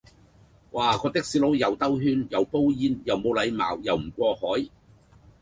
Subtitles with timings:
[0.71, 4.67] 哇，個的士佬又兜路，又煲煙，又冇禮貌，又唔過海